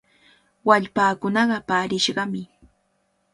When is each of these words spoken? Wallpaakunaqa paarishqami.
Wallpaakunaqa 0.67 1.57
paarishqami. 1.67 2.41